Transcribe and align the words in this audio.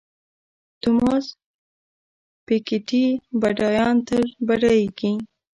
توماس 0.81 1.25
پیکیټي 2.45 3.05
بډایان 3.41 3.95
تل 4.07 4.23
بډایېږي. 4.47 5.11